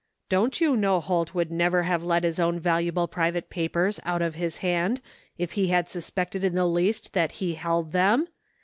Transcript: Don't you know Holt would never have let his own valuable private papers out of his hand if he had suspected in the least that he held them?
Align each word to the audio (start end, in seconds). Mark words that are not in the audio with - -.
Don't 0.29 0.59
you 0.59 0.75
know 0.75 0.99
Holt 0.99 1.35
would 1.35 1.51
never 1.51 1.83
have 1.83 2.03
let 2.03 2.23
his 2.23 2.39
own 2.39 2.59
valuable 2.59 3.07
private 3.07 3.51
papers 3.51 3.99
out 4.03 4.23
of 4.23 4.33
his 4.33 4.57
hand 4.57 4.99
if 5.37 5.51
he 5.51 5.67
had 5.67 5.87
suspected 5.87 6.43
in 6.43 6.55
the 6.55 6.65
least 6.65 7.13
that 7.13 7.33
he 7.33 7.53
held 7.53 7.91
them? 7.91 8.27